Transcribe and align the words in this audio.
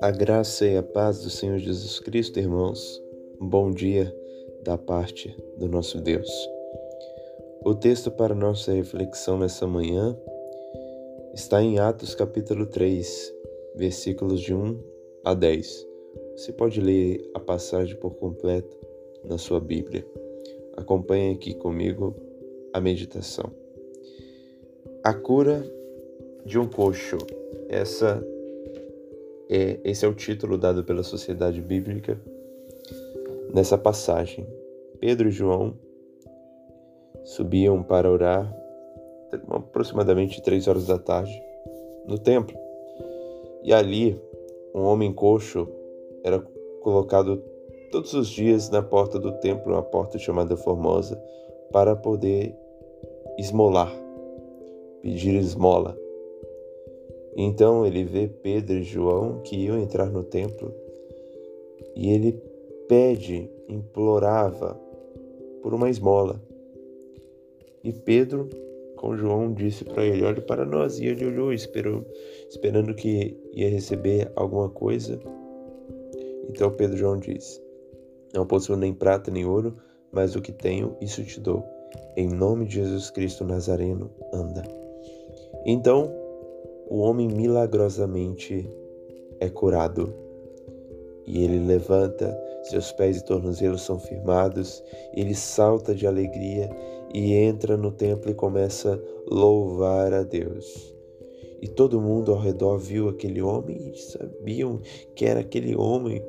A 0.00 0.10
graça 0.10 0.66
e 0.66 0.76
a 0.76 0.82
paz 0.82 1.22
do 1.22 1.30
Senhor 1.30 1.58
Jesus 1.58 1.98
Cristo, 2.00 2.38
irmãos. 2.38 3.02
Bom 3.40 3.70
dia 3.70 4.14
da 4.62 4.76
parte 4.76 5.34
do 5.56 5.66
nosso 5.66 6.00
Deus. 6.00 6.28
O 7.64 7.74
texto 7.74 8.10
para 8.10 8.34
nossa 8.34 8.72
reflexão 8.72 9.38
nessa 9.38 9.66
manhã 9.66 10.14
está 11.32 11.62
em 11.62 11.78
Atos 11.78 12.14
capítulo 12.14 12.66
3, 12.66 13.34
versículos 13.76 14.40
de 14.40 14.54
1 14.54 14.78
a 15.24 15.34
10. 15.34 15.86
Você 16.36 16.52
pode 16.52 16.80
ler 16.80 17.30
a 17.34 17.40
passagem 17.40 17.96
por 17.96 18.14
completo 18.16 18.76
na 19.24 19.38
sua 19.38 19.60
Bíblia. 19.60 20.06
Acompanhe 20.76 21.34
aqui 21.34 21.54
comigo 21.54 22.14
a 22.72 22.80
meditação. 22.80 23.63
A 25.04 25.12
cura 25.12 25.62
de 26.46 26.58
um 26.58 26.66
coxo. 26.66 27.18
Essa 27.68 28.26
é, 29.50 29.78
esse 29.84 30.02
é 30.02 30.08
o 30.08 30.14
título 30.14 30.56
dado 30.56 30.82
pela 30.82 31.02
Sociedade 31.02 31.60
Bíblica 31.60 32.18
nessa 33.52 33.76
passagem. 33.76 34.46
Pedro 34.98 35.28
e 35.28 35.30
João 35.30 35.74
subiam 37.22 37.82
para 37.82 38.10
orar 38.10 38.50
aproximadamente 39.50 40.42
três 40.42 40.66
horas 40.66 40.86
da 40.86 40.98
tarde 40.98 41.38
no 42.06 42.18
templo. 42.18 42.56
E 43.62 43.74
ali, 43.74 44.18
um 44.74 44.84
homem 44.84 45.12
coxo 45.12 45.68
era 46.24 46.40
colocado 46.80 47.42
todos 47.92 48.14
os 48.14 48.28
dias 48.28 48.70
na 48.70 48.82
porta 48.82 49.18
do 49.18 49.32
templo, 49.40 49.74
uma 49.74 49.82
porta 49.82 50.18
chamada 50.18 50.56
Formosa, 50.56 51.22
para 51.70 51.94
poder 51.94 52.56
esmolar, 53.38 53.92
pedir 55.04 55.34
esmola. 55.34 55.94
Então 57.36 57.84
ele 57.84 58.04
vê 58.04 58.26
Pedro 58.26 58.76
e 58.76 58.82
João 58.82 59.42
que 59.42 59.54
iam 59.54 59.78
entrar 59.78 60.06
no 60.06 60.24
templo 60.24 60.72
e 61.94 62.10
ele 62.10 62.32
pede, 62.88 63.50
implorava 63.68 64.80
por 65.62 65.74
uma 65.74 65.90
esmola. 65.90 66.40
E 67.82 67.92
Pedro, 67.92 68.48
com 68.96 69.14
João, 69.14 69.52
disse 69.52 69.84
para 69.84 70.06
ele: 70.06 70.24
Olhe 70.24 70.40
para 70.40 70.64
nós. 70.64 70.98
E 70.98 71.04
ele 71.04 71.26
olhou, 71.26 71.52
esperou, 71.52 72.02
esperando 72.48 72.94
que 72.94 73.36
ia 73.52 73.68
receber 73.68 74.32
alguma 74.34 74.70
coisa. 74.70 75.20
Então 76.48 76.70
Pedro 76.70 76.96
João 76.96 77.18
disse: 77.18 77.60
Não 78.32 78.46
possuo 78.46 78.74
nem 78.74 78.94
prata 78.94 79.30
nem 79.30 79.44
ouro, 79.44 79.76
mas 80.10 80.34
o 80.34 80.40
que 80.40 80.52
tenho, 80.52 80.96
isso 80.98 81.22
te 81.22 81.38
dou. 81.40 81.62
Em 82.16 82.26
nome 82.26 82.64
de 82.64 82.76
Jesus 82.76 83.10
Cristo 83.10 83.44
Nazareno, 83.44 84.10
anda. 84.32 84.83
Então 85.64 86.12
o 86.88 86.98
homem 86.98 87.28
milagrosamente 87.28 88.70
é 89.40 89.48
curado. 89.48 90.12
E 91.26 91.42
ele 91.42 91.58
levanta, 91.58 92.38
seus 92.64 92.92
pés 92.92 93.18
e 93.18 93.24
tornozelos 93.24 93.82
são 93.82 93.98
firmados, 93.98 94.84
ele 95.14 95.34
salta 95.34 95.94
de 95.94 96.06
alegria 96.06 96.68
e 97.14 97.32
entra 97.32 97.76
no 97.76 97.90
templo 97.90 98.30
e 98.30 98.34
começa 98.34 98.94
a 98.94 99.34
louvar 99.34 100.12
a 100.12 100.22
Deus. 100.22 100.94
E 101.62 101.68
todo 101.68 102.00
mundo 102.00 102.30
ao 102.30 102.38
redor 102.38 102.76
viu 102.76 103.08
aquele 103.08 103.40
homem 103.40 103.90
e 103.90 103.96
sabiam 103.96 104.80
que 105.14 105.24
era 105.24 105.40
aquele 105.40 105.74
homem 105.74 106.22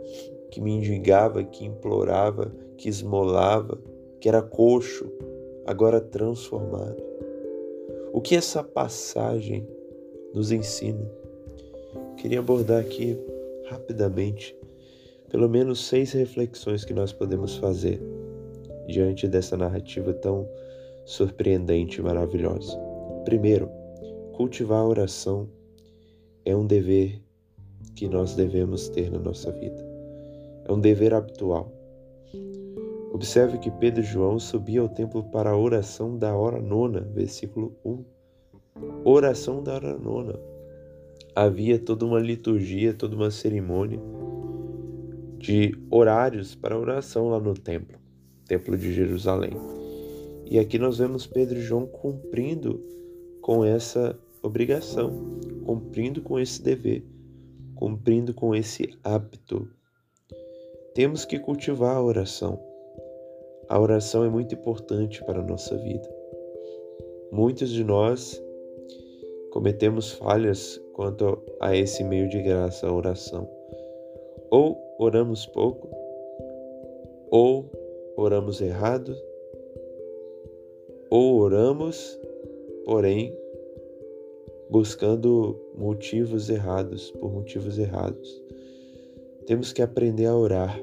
que 0.50 0.62
mendigava, 0.62 1.44
que 1.44 1.66
implorava, 1.66 2.54
que 2.78 2.88
esmolava, 2.88 3.78
que 4.22 4.30
era 4.30 4.42
coxo, 4.42 5.12
agora 5.66 6.00
transformado. 6.00 7.04
O 8.16 8.22
que 8.22 8.34
essa 8.34 8.64
passagem 8.64 9.68
nos 10.34 10.50
ensina. 10.50 11.06
Queria 12.16 12.40
abordar 12.40 12.80
aqui 12.80 13.18
rapidamente 13.66 14.58
pelo 15.30 15.50
menos 15.50 15.86
seis 15.86 16.14
reflexões 16.14 16.86
que 16.86 16.94
nós 16.94 17.12
podemos 17.12 17.58
fazer 17.58 18.02
diante 18.88 19.28
dessa 19.28 19.58
narrativa 19.58 20.14
tão 20.14 20.48
surpreendente 21.04 22.00
e 22.00 22.02
maravilhosa. 22.02 22.80
Primeiro, 23.26 23.70
cultivar 24.32 24.80
a 24.80 24.88
oração 24.88 25.50
é 26.46 26.56
um 26.56 26.66
dever 26.66 27.22
que 27.98 28.08
nós 28.08 28.34
devemos 28.34 28.88
ter 28.88 29.12
na 29.12 29.20
nossa 29.20 29.52
vida. 29.52 29.86
É 30.64 30.72
um 30.72 30.80
dever 30.80 31.14
habitual. 31.14 31.70
Observe 33.16 33.58
que 33.60 33.72
Pedro 33.72 34.02
e 34.02 34.06
João 34.06 34.38
subiam 34.38 34.84
ao 34.84 34.90
templo 34.90 35.24
para 35.24 35.52
a 35.52 35.58
oração 35.58 36.18
da 36.18 36.36
hora 36.36 36.60
nona, 36.60 37.00
versículo 37.00 37.74
1. 37.86 38.04
Oração 39.06 39.64
da 39.64 39.76
hora 39.76 39.98
nona. 39.98 40.38
Havia 41.34 41.80
toda 41.80 42.06
uma 42.06 42.20
liturgia, 42.20 42.94
toda 42.94 43.16
uma 43.16 43.32
cerimônia 43.32 44.02
de 45.38 45.72
horários 45.90 46.56
para 46.56 46.78
oração 46.78 47.30
lá 47.30 47.40
no 47.40 47.54
templo, 47.54 47.98
templo 48.46 48.78
de 48.78 48.92
Jerusalém. 48.92 49.54
E 50.46 50.60
aqui 50.60 50.78
nós 50.78 50.98
vemos 50.98 51.26
Pedro 51.26 51.58
e 51.58 51.62
João 51.62 51.88
cumprindo 51.88 52.84
com 53.40 53.64
essa 53.64 54.20
obrigação, 54.44 55.40
cumprindo 55.66 56.22
com 56.22 56.38
esse 56.38 56.62
dever, 56.62 57.06
cumprindo 57.76 58.34
com 58.34 58.54
esse 58.54 58.94
hábito. 59.02 59.70
Temos 60.94 61.24
que 61.24 61.40
cultivar 61.40 61.96
a 61.96 62.04
oração. 62.04 62.75
A 63.68 63.80
oração 63.80 64.24
é 64.24 64.30
muito 64.30 64.54
importante 64.54 65.24
para 65.24 65.40
a 65.40 65.44
nossa 65.44 65.76
vida. 65.78 66.08
Muitos 67.32 67.70
de 67.72 67.84
nós 67.84 68.42
cometemos 69.52 70.12
falhas 70.12 70.80
quanto 70.94 71.42
a 71.60 71.76
esse 71.76 72.04
meio 72.04 72.30
de 72.30 72.42
graça, 72.42 72.88
a 72.88 72.94
oração. 72.94 73.50
Ou 74.52 74.78
oramos 75.00 75.46
pouco, 75.48 75.90
ou 77.32 77.66
oramos 78.16 78.62
errado, 78.62 79.16
ou 81.10 81.40
oramos, 81.40 82.20
porém, 82.86 83.36
buscando 84.70 85.60
motivos 85.76 86.50
errados, 86.50 87.12
por 87.12 87.32
motivos 87.32 87.80
errados. 87.80 88.44
Temos 89.46 89.74
que 89.74 89.82
aprender 89.82 90.26
a 90.26 90.38
orar 90.38 90.82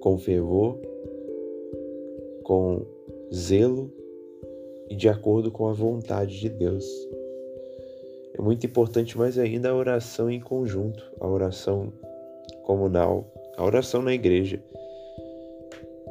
com 0.00 0.18
fervor, 0.18 0.78
com 2.42 2.84
zelo 3.32 3.90
e 4.88 4.96
de 4.96 5.08
acordo 5.08 5.50
com 5.50 5.68
a 5.68 5.72
vontade 5.72 6.38
de 6.38 6.48
Deus. 6.48 6.84
É 8.34 8.40
muito 8.40 8.66
importante 8.66 9.16
mais 9.16 9.38
ainda 9.38 9.70
a 9.70 9.74
oração 9.74 10.30
em 10.30 10.40
conjunto, 10.40 11.12
a 11.20 11.28
oração 11.28 11.92
comunal, 12.64 13.30
a 13.56 13.64
oração 13.64 14.02
na 14.02 14.14
igreja. 14.14 14.62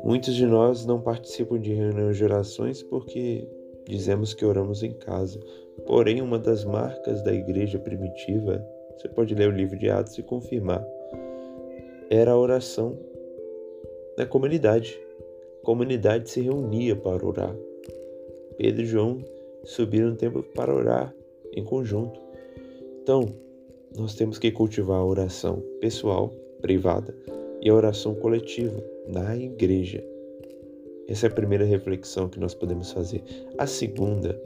Muitos 0.04 0.36
de 0.36 0.46
nós 0.46 0.86
não 0.86 1.00
participam 1.00 1.60
de 1.60 1.74
reuniões 1.74 2.18
de 2.18 2.24
orações 2.24 2.82
porque 2.84 3.48
dizemos 3.88 4.34
que 4.34 4.46
oramos 4.46 4.84
em 4.84 4.94
casa. 4.94 5.40
Porém, 5.86 6.22
uma 6.22 6.38
das 6.38 6.64
marcas 6.64 7.22
da 7.24 7.34
igreja 7.34 7.80
primitiva, 7.80 8.66
você 8.98 9.08
pode 9.10 9.34
ler 9.34 9.50
o 9.50 9.56
livro 9.56 9.78
de 9.78 9.90
Atos 9.90 10.18
e 10.18 10.24
confirmar, 10.24 10.86
era 12.10 12.32
a 12.32 12.38
oração 12.38 12.98
na 14.18 14.26
comunidade. 14.26 15.00
Comunidade 15.64 16.30
se 16.30 16.42
reunia 16.42 16.96
para 16.96 17.26
orar. 17.26 17.56
Pedro 18.58 18.82
e 18.82 18.86
João 18.86 19.24
subiram 19.64 20.10
no 20.10 20.16
templo 20.16 20.44
para 20.44 20.74
orar 20.74 21.14
em 21.54 21.64
conjunto. 21.64 22.20
Então, 23.02 23.26
nós 23.96 24.16
temos 24.16 24.40
que 24.40 24.52
cultivar 24.52 25.00
a 25.00 25.06
oração 25.06 25.62
pessoal, 25.80 26.30
privada, 26.62 27.16
e 27.62 27.70
a 27.70 27.76
oração 27.76 28.16
coletiva 28.16 28.84
na 29.08 29.36
igreja. 29.36 30.04
Essa 31.08 31.28
é 31.28 31.30
a 31.30 31.34
primeira 31.34 31.66
reflexão 31.66 32.30
que 32.30 32.40
nós 32.40 32.54
podemos 32.54 32.92
fazer. 32.92 33.24
A 33.58 33.68
segunda 33.68 34.40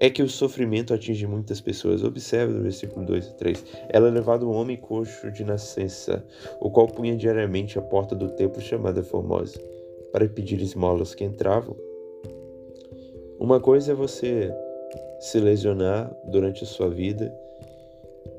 é 0.00 0.10
que 0.10 0.22
o 0.22 0.28
sofrimento 0.28 0.92
atinge 0.92 1.26
muitas 1.26 1.60
pessoas. 1.60 2.02
Observe 2.02 2.52
no 2.52 2.62
versículo 2.62 3.06
2 3.06 3.26
e 3.26 3.34
3. 3.36 3.64
Ela 3.88 4.08
é 4.08 4.10
levado 4.10 4.48
um 4.48 4.52
homem 4.52 4.76
coxo 4.76 5.30
de 5.30 5.44
nascença, 5.44 6.24
o 6.60 6.70
qual 6.70 6.86
punha 6.86 7.16
diariamente 7.16 7.78
a 7.78 7.82
porta 7.82 8.14
do 8.14 8.28
templo 8.30 8.60
chamada 8.60 9.02
Formosa, 9.02 9.58
para 10.14 10.28
pedir 10.28 10.62
esmolas 10.62 11.12
que 11.12 11.24
entravam. 11.24 11.76
Uma 13.36 13.58
coisa 13.58 13.90
é 13.90 13.94
você 13.96 14.48
se 15.18 15.40
lesionar 15.40 16.16
durante 16.30 16.62
a 16.62 16.66
sua 16.68 16.88
vida 16.88 17.36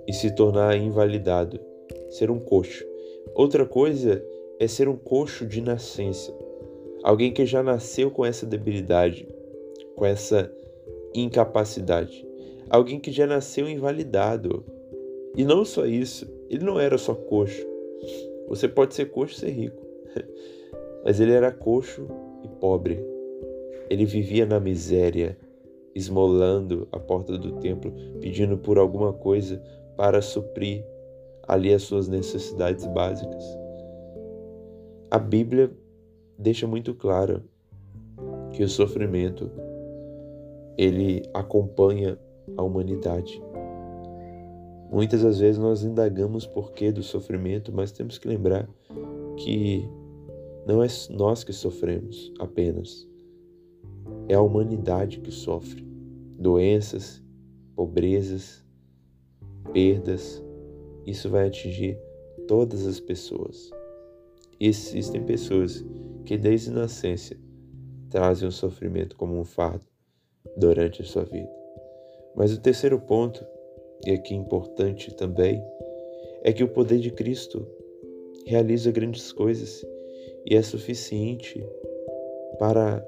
e 0.07 0.13
se 0.13 0.33
tornar 0.33 0.77
invalidado, 0.77 1.59
ser 2.11 2.31
um 2.31 2.39
coxo. 2.39 2.85
Outra 3.33 3.65
coisa 3.65 4.23
é 4.57 4.69
ser 4.69 4.87
um 4.87 4.95
coxo 4.95 5.45
de 5.45 5.59
nascença, 5.59 6.33
alguém 7.03 7.33
que 7.33 7.45
já 7.45 7.61
nasceu 7.61 8.09
com 8.09 8.25
essa 8.25 8.45
debilidade, 8.45 9.27
com 9.97 10.05
essa 10.05 10.49
incapacidade, 11.13 12.25
alguém 12.69 13.01
que 13.01 13.11
já 13.11 13.27
nasceu 13.27 13.67
invalidado. 13.67 14.63
E 15.35 15.43
não 15.43 15.65
só 15.65 15.85
isso, 15.85 16.25
ele 16.49 16.63
não 16.63 16.79
era 16.79 16.97
só 16.97 17.13
coxo. 17.13 17.67
Você 18.47 18.65
pode 18.65 18.95
ser 18.95 19.09
coxo 19.09 19.35
e 19.35 19.39
ser 19.39 19.49
rico, 19.49 19.85
mas 21.05 21.19
ele 21.19 21.31
era 21.31 21.51
coxo 21.51 22.07
e 22.43 22.47
pobre. 22.47 22.99
Ele 23.87 24.05
vivia 24.05 24.43
na 24.43 24.59
miséria, 24.59 25.37
esmolando 25.93 26.87
a 26.91 26.99
porta 26.99 27.37
do 27.37 27.59
templo, 27.59 27.93
pedindo 28.19 28.57
por 28.57 28.79
alguma 28.79 29.13
coisa 29.13 29.61
para 29.95 30.19
suprir 30.19 30.83
ali 31.47 31.71
as 31.71 31.83
suas 31.83 32.07
necessidades 32.07 32.87
básicas. 32.87 33.45
A 35.11 35.19
Bíblia 35.19 35.71
deixa 36.39 36.65
muito 36.65 36.95
claro 36.95 37.43
que 38.51 38.63
o 38.63 38.67
sofrimento 38.67 39.51
ele 40.75 41.21
acompanha 41.33 42.17
a 42.57 42.63
humanidade. 42.63 43.41
Muitas 44.91 45.21
das 45.21 45.39
vezes 45.39 45.59
nós 45.59 45.83
indagamos 45.83 46.47
porquê 46.47 46.91
do 46.91 47.03
sofrimento, 47.03 47.71
mas 47.71 47.91
temos 47.91 48.17
que 48.17 48.27
lembrar 48.27 48.67
que 49.37 49.87
não 50.65 50.83
é 50.83 50.87
nós 51.11 51.43
que 51.43 51.53
sofremos 51.53 52.33
apenas, 52.39 53.07
é 54.27 54.33
a 54.33 54.41
humanidade 54.41 55.19
que 55.19 55.31
sofre. 55.31 55.85
Doenças, 56.39 57.23
pobrezas, 57.75 58.65
perdas, 59.71 60.43
isso 61.05 61.29
vai 61.29 61.47
atingir 61.47 61.97
todas 62.47 62.87
as 62.87 62.99
pessoas. 62.99 63.69
Existem 64.59 65.23
pessoas 65.23 65.85
que 66.25 66.37
desde 66.37 66.71
nascença 66.71 67.35
trazem 68.09 68.47
o 68.47 68.51
sofrimento 68.51 69.15
como 69.15 69.39
um 69.39 69.43
fardo 69.43 69.85
durante 70.57 71.01
a 71.01 71.05
sua 71.05 71.23
vida. 71.23 71.51
Mas 72.35 72.51
o 72.53 72.59
terceiro 72.59 72.99
ponto, 72.99 73.45
e 74.05 74.11
aqui 74.11 74.33
importante 74.33 75.13
também, 75.13 75.63
é 76.43 76.51
que 76.51 76.63
o 76.63 76.67
poder 76.67 76.99
de 76.99 77.11
Cristo 77.11 77.65
realiza 78.45 78.91
grandes 78.91 79.31
coisas 79.31 79.85
e 80.45 80.55
é 80.55 80.61
suficiente 80.61 81.65
para 82.59 83.05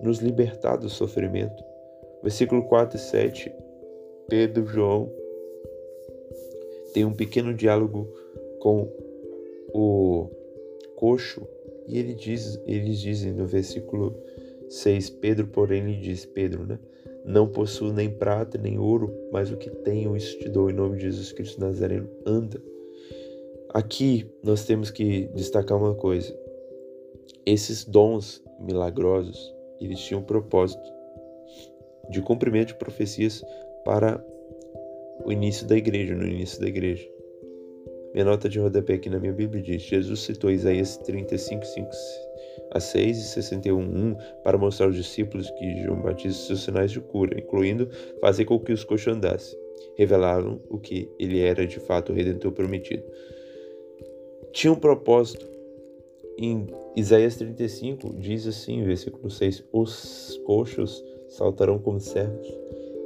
nos 0.00 0.18
libertar 0.18 0.76
do 0.76 0.88
sofrimento. 0.88 1.62
Versículo 2.22 2.64
4 2.64 2.96
e 2.96 3.00
7, 3.00 3.52
Pedro 4.28 4.64
e 4.64 4.66
João 4.66 5.12
tem 6.92 7.04
um 7.04 7.12
pequeno 7.12 7.52
diálogo 7.52 8.08
com 8.60 8.88
o 9.74 10.30
coxo 10.96 11.46
e 11.86 11.98
ele 11.98 12.14
diz, 12.14 12.60
eles 12.66 12.98
dizem 12.98 13.32
no 13.32 13.46
versículo 13.46 14.16
6, 14.68 15.10
Pedro, 15.10 15.46
porém, 15.46 15.84
lhe 15.84 15.96
diz, 16.00 16.24
Pedro, 16.24 16.66
né? 16.66 16.78
Não 17.24 17.48
possuo 17.48 17.92
nem 17.92 18.10
prata 18.10 18.58
nem 18.58 18.78
ouro, 18.78 19.12
mas 19.32 19.50
o 19.50 19.56
que 19.56 19.70
tenho, 19.70 20.16
isso 20.16 20.38
te 20.38 20.48
dou 20.48 20.70
em 20.70 20.72
nome 20.72 20.96
de 20.96 21.04
Jesus 21.04 21.32
Cristo 21.32 21.60
Nazareno. 21.60 22.08
Anda. 22.24 22.62
Aqui 23.70 24.26
nós 24.42 24.64
temos 24.64 24.90
que 24.90 25.26
destacar 25.34 25.76
uma 25.76 25.94
coisa. 25.94 26.36
Esses 27.44 27.84
dons 27.84 28.42
milagrosos, 28.60 29.54
eles 29.80 30.00
tinham 30.00 30.20
um 30.20 30.24
propósito 30.24 30.92
de 32.10 32.22
cumprimento 32.22 32.68
de 32.68 32.74
profecias 32.74 33.44
para 33.84 34.24
o 35.24 35.32
início 35.32 35.66
da 35.66 35.76
igreja, 35.76 36.14
no 36.14 36.26
início 36.26 36.60
da 36.60 36.68
igreja. 36.68 37.08
Minha 38.12 38.24
nota 38.24 38.48
de 38.48 38.58
rodapé 38.58 38.94
aqui 38.94 39.10
na 39.10 39.18
minha 39.18 39.32
Bíblia 39.32 39.62
diz: 39.62 39.82
Jesus 39.82 40.20
citou 40.20 40.50
Isaías 40.50 40.96
35, 40.98 41.64
5 41.64 41.90
a 42.70 42.80
6 42.80 43.18
e 43.18 43.22
61, 43.22 43.78
1 43.78 44.16
para 44.42 44.56
mostrar 44.56 44.86
aos 44.86 44.96
discípulos 44.96 45.50
que 45.50 45.82
João 45.82 46.00
Batista 46.00 46.46
seus 46.46 46.62
sinais 46.62 46.90
de 46.90 47.00
cura, 47.00 47.38
incluindo 47.38 47.88
fazer 48.20 48.44
com 48.44 48.58
que 48.58 48.72
os 48.72 48.84
coxos 48.84 49.14
andassem. 49.14 49.58
Revelaram 49.96 50.60
o 50.70 50.78
que 50.78 51.10
ele 51.18 51.40
era 51.40 51.66
de 51.66 51.78
fato 51.78 52.12
o 52.12 52.14
Redentor 52.14 52.52
prometido. 52.52 53.04
Tinha 54.52 54.72
um 54.72 54.76
propósito. 54.76 55.55
Em 56.38 56.66
Isaías 56.94 57.36
35 57.36 58.14
diz 58.18 58.46
assim, 58.46 58.84
versículo 58.84 59.30
6: 59.30 59.64
Os 59.72 60.40
coxos 60.44 61.02
saltarão 61.28 61.78
como 61.78 61.98
servos. 61.98 62.46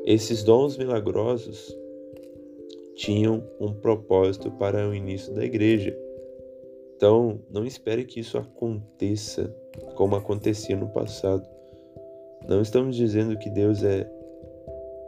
Esses 0.04 0.42
dons 0.42 0.76
milagrosos 0.76 1.76
tinham 2.96 3.42
um 3.60 3.72
propósito 3.72 4.50
para 4.52 4.88
o 4.88 4.94
início 4.94 5.32
da 5.32 5.44
igreja. 5.44 5.96
Então, 6.96 7.40
não 7.50 7.64
espere 7.64 8.04
que 8.04 8.20
isso 8.20 8.36
aconteça 8.36 9.54
como 9.94 10.16
acontecia 10.16 10.76
no 10.76 10.88
passado. 10.88 11.48
Não 12.48 12.60
estamos 12.60 12.96
dizendo 12.96 13.38
que 13.38 13.48
Deus 13.48 13.82
é 13.82 14.10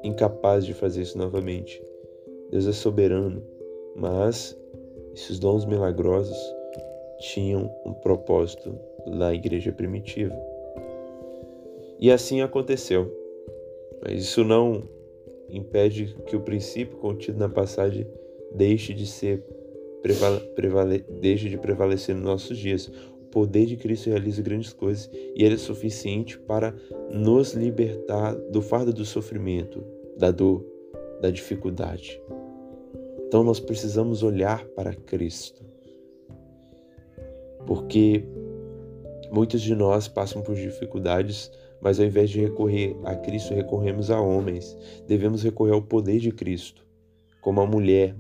incapaz 0.05 0.65
de 0.65 0.73
fazer 0.73 1.03
isso 1.03 1.19
novamente. 1.19 1.83
Deus 2.51 2.67
é 2.67 2.73
soberano, 2.73 3.43
mas 3.97 4.57
esses 5.15 5.39
dons 5.39 5.65
milagrosos 5.65 6.37
tinham 7.23 7.71
um 7.87 7.93
propósito 7.93 8.77
na 9.07 9.33
igreja 9.33 9.73
primitiva. 9.73 10.35
E 11.99 12.11
assim 12.11 12.41
aconteceu. 12.41 13.11
Mas 14.03 14.23
isso 14.23 14.43
não 14.43 14.83
impede 15.49 16.17
que 16.27 16.35
o 16.35 16.41
princípio 16.41 16.97
contido 16.99 17.39
na 17.39 17.49
passagem 17.49 18.07
deixe 18.53 18.93
de 18.93 19.07
ser 19.07 19.45
prevale, 20.03 21.05
deixe 21.21 21.49
de 21.49 21.57
prevalecer 21.57 22.15
nos 22.15 22.25
nossos 22.25 22.59
dias. 22.59 22.89
O 22.89 23.27
poder 23.31 23.67
de 23.67 23.77
Cristo 23.77 24.11
realiza 24.11 24.43
grandes 24.43 24.73
coisas 24.73 25.09
e 25.13 25.45
ele 25.45 25.55
é 25.55 25.59
suficiente 25.59 26.39
para 26.41 26.75
nos 27.13 27.53
libertar 27.53 28.35
do 28.35 28.61
fardo 28.61 28.93
do 28.93 29.05
sofrimento, 29.05 29.85
da 30.19 30.33
dor, 30.33 30.65
da 31.21 31.31
dificuldade. 31.31 32.21
Então 33.29 33.45
nós 33.45 33.61
precisamos 33.61 34.23
olhar 34.25 34.67
para 34.69 34.93
Cristo. 34.95 35.72
Porque 37.67 38.25
muitos 39.31 39.63
de 39.63 39.75
nós 39.75 40.09
passam 40.09 40.43
por 40.43 40.55
dificuldades 40.55 41.51
mas 41.83 41.99
ao 41.99 42.07
invés 42.07 42.31
de 42.31 42.41
recorrer 42.41 42.97
a 43.03 43.17
Cristo, 43.17 43.53
recorremos 43.55 44.09
a 44.09 44.21
homens. 44.21 44.79
Devemos 45.09 45.43
recorrer 45.43 45.73
ao 45.73 45.83
poder 45.83 46.21
de 46.21 46.31
Cristo, 46.31 46.87
como 47.41 47.61
a 47.61 47.67
mulher 47.67 48.15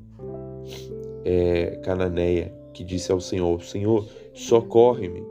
é, 1.24 1.76
cananeia 1.84 2.52
que 2.74 2.82
disse 2.82 3.12
ao 3.12 3.20
Senhor: 3.20 3.62
Senhor, 3.62 4.04
socorre-me. 4.34 5.22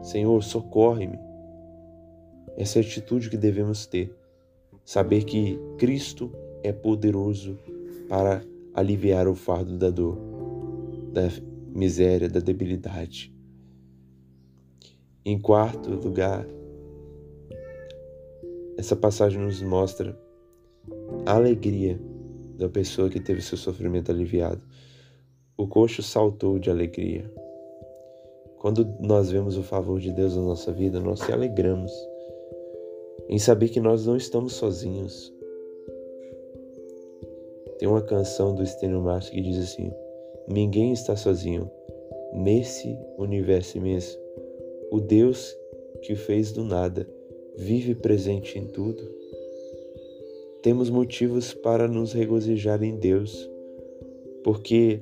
Senhor, 0.00 0.40
socorre-me. 0.44 1.18
Essa 2.56 2.78
é 2.78 2.82
a 2.82 2.86
atitude 2.86 3.28
que 3.28 3.36
devemos 3.36 3.84
ter. 3.84 4.14
Saber 4.84 5.24
que 5.24 5.58
Cristo 5.76 6.30
é 6.62 6.70
poderoso 6.70 7.58
para 8.08 8.44
aliviar 8.72 9.26
o 9.26 9.34
fardo 9.34 9.76
da 9.76 9.90
dor, 9.90 10.16
da 11.12 11.28
miséria, 11.74 12.28
da 12.28 12.38
debilidade. 12.38 13.35
Em 15.28 15.36
quarto 15.40 15.90
lugar, 15.90 16.46
essa 18.78 18.94
passagem 18.94 19.40
nos 19.40 19.60
mostra 19.60 20.16
a 21.26 21.34
alegria 21.34 21.98
da 22.56 22.68
pessoa 22.68 23.10
que 23.10 23.18
teve 23.18 23.42
seu 23.42 23.58
sofrimento 23.58 24.12
aliviado. 24.12 24.62
O 25.56 25.66
coxo 25.66 26.00
saltou 26.00 26.60
de 26.60 26.70
alegria. 26.70 27.28
Quando 28.58 28.86
nós 29.00 29.28
vemos 29.28 29.58
o 29.58 29.64
favor 29.64 29.98
de 29.98 30.12
Deus 30.12 30.36
na 30.36 30.42
nossa 30.42 30.72
vida, 30.72 31.00
nós 31.00 31.18
se 31.18 31.32
alegramos 31.32 31.90
em 33.28 33.40
saber 33.40 33.70
que 33.70 33.80
nós 33.80 34.06
não 34.06 34.16
estamos 34.16 34.52
sozinhos. 34.52 35.34
Tem 37.80 37.88
uma 37.88 38.00
canção 38.00 38.54
do 38.54 38.64
Stênio 38.64 39.00
Márcio 39.02 39.32
que 39.32 39.42
diz 39.42 39.58
assim: 39.58 39.92
Ninguém 40.46 40.92
está 40.92 41.16
sozinho 41.16 41.68
nesse 42.32 42.96
universo 43.18 43.76
imenso. 43.76 44.24
O 44.90 45.00
Deus 45.00 45.56
que 46.02 46.12
o 46.12 46.16
fez 46.16 46.52
do 46.52 46.62
nada 46.62 47.08
vive 47.56 47.94
presente 47.94 48.58
em 48.58 48.66
tudo, 48.66 49.02
temos 50.62 50.90
motivos 50.90 51.54
para 51.54 51.88
nos 51.88 52.12
regozijar 52.12 52.82
em 52.82 52.96
Deus, 52.96 53.48
porque 54.44 55.00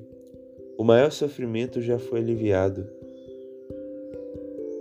o 0.79 0.85
maior 0.85 1.11
sofrimento 1.11 1.81
já 1.81 1.99
foi 1.99 2.21
aliviado. 2.21 2.87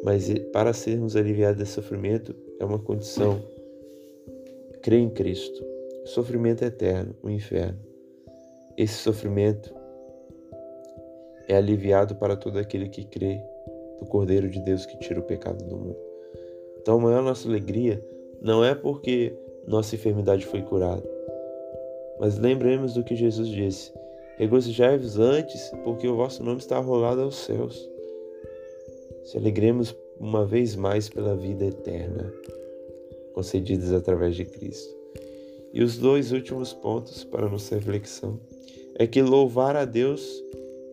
Mas 0.03 0.27
para 0.51 0.73
sermos 0.73 1.15
aliviados 1.15 1.57
desse 1.59 1.71
sofrimento 1.71 2.35
é 2.59 2.65
uma 2.65 2.79
condição. 2.79 3.41
Crer 4.81 4.99
em 4.99 5.09
Cristo. 5.09 5.63
Sofrimento 6.05 6.63
é 6.63 6.67
eterno, 6.67 7.15
o 7.23 7.29
inferno. 7.29 7.79
Esse 8.77 8.95
sofrimento 8.95 9.73
é 11.47 11.55
aliviado 11.55 12.15
para 12.15 12.35
todo 12.35 12.57
aquele 12.57 12.89
que 12.89 13.05
crê 13.05 13.41
no 14.03 14.09
Cordeiro 14.09 14.49
de 14.49 14.59
Deus 14.59 14.85
que 14.85 14.97
tira 14.97 15.19
o 15.19 15.23
pecado 15.23 15.63
do 15.63 15.77
mundo. 15.77 15.97
Então, 16.81 16.97
a 16.97 17.01
maior 17.01 17.23
nossa 17.23 17.47
alegria 17.47 18.03
não 18.41 18.63
é 18.63 18.75
porque 18.75 19.33
nossa 19.65 19.95
enfermidade 19.95 20.45
foi 20.45 20.61
curada, 20.61 21.03
mas 22.19 22.37
lembremos 22.37 22.93
do 22.93 23.03
que 23.03 23.15
Jesus 23.15 23.47
disse: 23.47 23.93
Regozijai-vos 24.37 25.17
antes, 25.17 25.71
porque 25.85 26.07
o 26.07 26.17
vosso 26.17 26.43
nome 26.43 26.57
está 26.57 26.77
rolado 26.79 27.21
aos 27.21 27.37
céus. 27.37 27.89
Se 29.23 29.37
alegremos 29.37 29.95
uma 30.19 30.45
vez 30.45 30.75
mais 30.75 31.07
pela 31.07 31.35
vida 31.35 31.65
eterna, 31.65 32.31
concedidas 33.33 33.93
através 33.93 34.35
de 34.35 34.43
Cristo. 34.43 34.93
E 35.73 35.81
os 35.81 35.97
dois 35.97 36.33
últimos 36.33 36.73
pontos 36.73 37.23
para 37.23 37.49
nossa 37.49 37.75
reflexão 37.75 38.37
é 38.95 39.07
que 39.07 39.21
louvar 39.21 39.75
a 39.77 39.85
Deus 39.85 40.43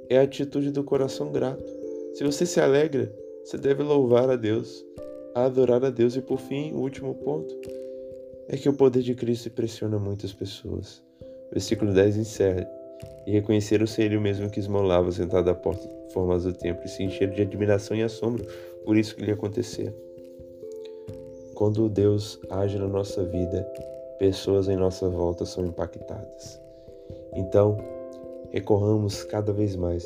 é 0.09 0.19
a 0.19 0.23
atitude 0.23 0.71
do 0.71 0.85
coração 0.85 1.33
grato. 1.33 1.80
Se 2.15 2.25
você 2.25 2.45
se 2.45 2.61
alegra, 2.61 3.13
você 3.45 3.57
deve 3.57 3.83
louvar 3.83 4.29
a 4.31 4.37
Deus 4.37 4.85
adorar 5.35 5.85
a 5.85 5.91
Deus. 5.91 6.17
E 6.17 6.21
por 6.21 6.39
fim, 6.39 6.73
o 6.73 6.79
último 6.79 7.15
ponto 7.15 7.55
é 8.49 8.57
que 8.57 8.69
o 8.69 8.73
poder 8.73 9.03
de 9.03 9.15
Cristo 9.15 9.49
impressiona 9.49 9.99
muitas 9.99 10.33
pessoas. 10.33 11.03
Versículo 11.51 11.93
10 11.93 12.17
encerra. 12.17 12.69
E 13.27 13.33
reconheceram 13.33 13.87
ser 13.87 14.05
ele 14.05 14.19
mesmo 14.19 14.51
que 14.51 14.61
esmolava 14.61 15.11
sentado 15.11 15.49
à 15.49 15.55
porta 15.55 15.89
formas 16.13 16.45
do 16.45 16.53
templo 16.53 16.85
e 16.85 16.89
se 16.89 17.03
encheram 17.03 17.33
de 17.33 17.43
admiração 17.43 17.97
e 17.97 18.03
assombro 18.03 18.45
por 18.85 18.97
isso 18.97 19.15
que 19.15 19.25
lhe 19.25 19.31
acontecia. 19.31 19.95
Quando 21.55 21.89
Deus 21.89 22.41
age 22.51 22.79
na 22.79 22.89
nossa 22.89 23.25
vida, 23.25 23.63
pessoas 24.19 24.69
em 24.69 24.77
nossa 24.77 25.09
volta 25.09 25.45
são 25.45 25.65
impactadas. 25.65 26.61
Então, 27.35 27.79
recorramos 28.51 29.23
cada 29.25 29.53
vez 29.53 29.77
mais 29.77 30.05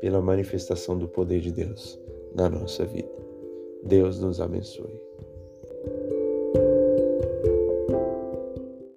pela 0.00 0.20
manifestação 0.20 0.98
do 0.98 1.08
poder 1.08 1.40
de 1.40 1.52
Deus 1.52 2.00
na 2.34 2.48
nossa 2.48 2.84
vida. 2.84 3.12
Deus 3.82 4.18
nos 4.18 4.40
abençoe. 4.40 5.03